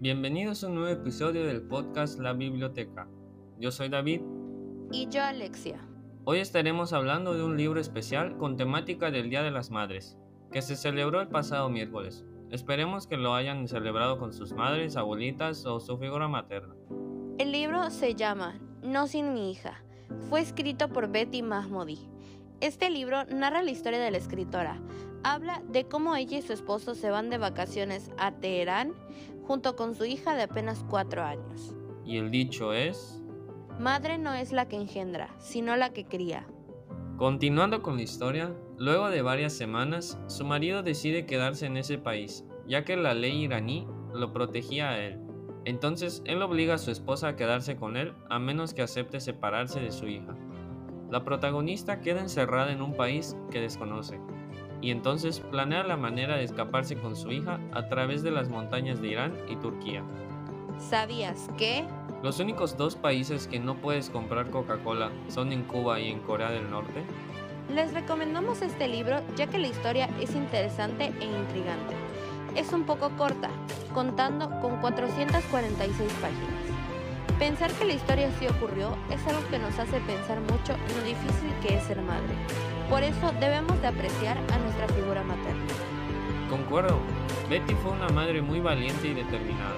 [0.00, 3.06] Bienvenidos a un nuevo episodio del podcast La Biblioteca.
[3.58, 4.22] Yo soy David.
[4.90, 5.78] Y yo Alexia.
[6.24, 10.18] Hoy estaremos hablando de un libro especial con temática del Día de las Madres,
[10.50, 12.24] que se celebró el pasado miércoles.
[12.50, 16.74] Esperemos que lo hayan celebrado con sus madres, abuelitas o su figura materna.
[17.38, 19.84] El libro se llama No sin mi hija.
[20.28, 22.08] Fue escrito por Betty Mahmoudi.
[22.60, 24.80] Este libro narra la historia de la escritora.
[25.22, 28.94] Habla de cómo ella y su esposo se van de vacaciones a Teherán
[29.46, 31.74] junto con su hija de apenas cuatro años.
[32.06, 33.22] Y el dicho es...
[33.78, 36.46] Madre no es la que engendra, sino la que cría.
[37.18, 42.44] Continuando con la historia, luego de varias semanas, su marido decide quedarse en ese país,
[42.66, 45.20] ya que la ley iraní lo protegía a él.
[45.66, 49.80] Entonces, él obliga a su esposa a quedarse con él a menos que acepte separarse
[49.80, 50.34] de su hija.
[51.10, 54.20] La protagonista queda encerrada en un país que desconoce,
[54.80, 59.00] y entonces planea la manera de escaparse con su hija a través de las montañas
[59.00, 60.02] de Irán y Turquía.
[60.78, 61.84] ¿Sabías que?
[62.22, 66.50] Los únicos dos países que no puedes comprar Coca-Cola son en Cuba y en Corea
[66.50, 67.02] del Norte.
[67.74, 71.94] Les recomendamos este libro ya que la historia es interesante e intrigante.
[72.56, 73.48] Es un poco corta,
[73.94, 76.80] contando con 446 páginas.
[77.38, 81.04] Pensar que la historia sí ocurrió es algo que nos hace pensar mucho en lo
[81.04, 82.34] difícil que es ser madre.
[82.90, 85.62] Por eso debemos de apreciar a nuestra figura materna.
[86.50, 86.98] Concuerdo,
[87.48, 89.76] Betty fue una madre muy valiente y determinada.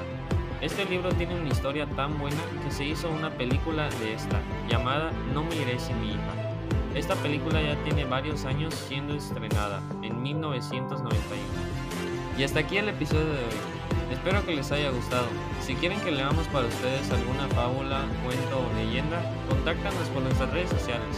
[0.63, 5.11] Este libro tiene una historia tan buena que se hizo una película de esta, llamada
[5.35, 6.33] No me iré sin mi hija.
[6.95, 11.43] Esta película ya tiene varios años siendo estrenada, en 1991.
[12.39, 13.72] Y hasta aquí el episodio de hoy.
[14.11, 15.27] Espero que les haya gustado.
[15.61, 20.69] Si quieren que leamos para ustedes alguna fábula, cuento o leyenda, contáctanos por nuestras redes
[20.71, 21.17] sociales.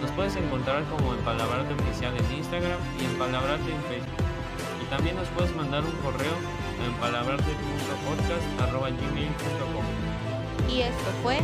[0.00, 4.24] Nos puedes encontrar como en Palabrarte Oficial en Instagram y en Palabrarte en Facebook.
[4.82, 6.34] Y también nos puedes mandar un correo
[6.84, 9.84] en palabrarte.podcast.gmail.com
[10.68, 11.38] Y esto fue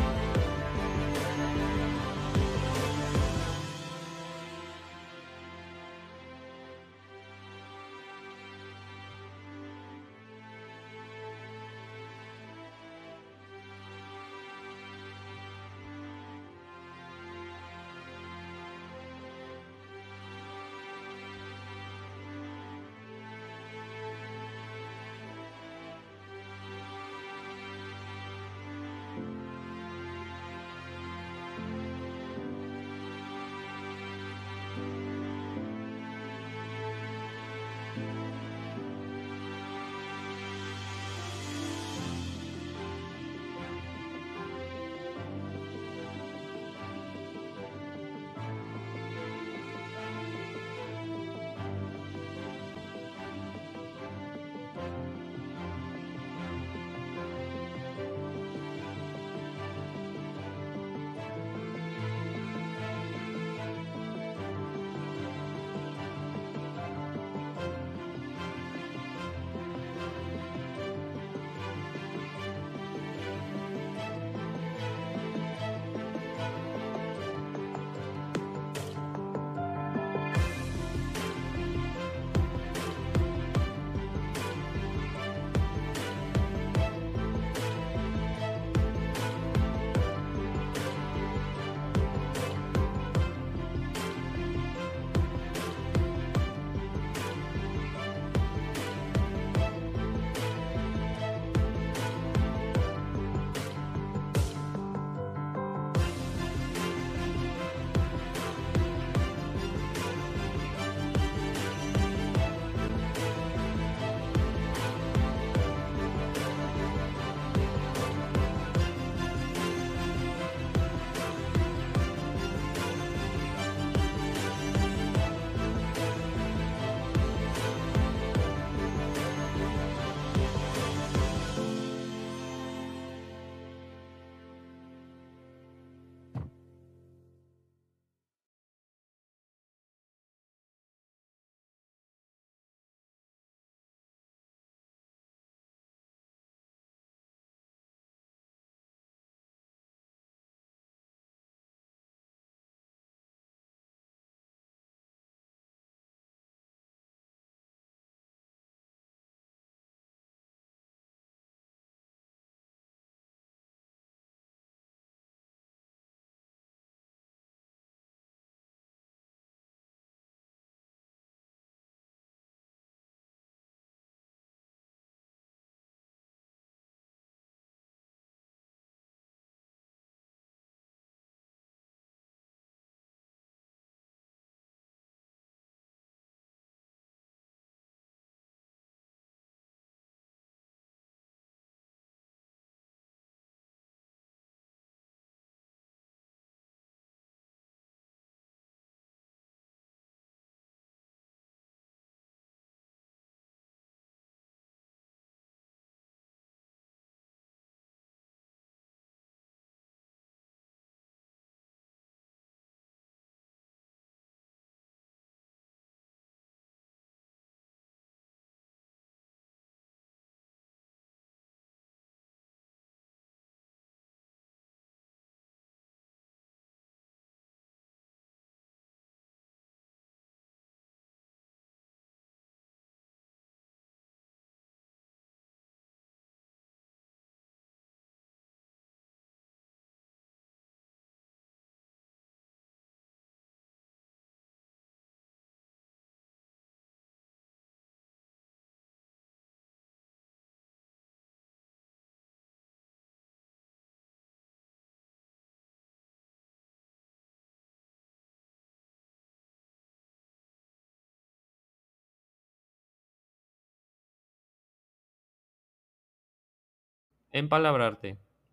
[267.41, 268.19] Empalabrarte.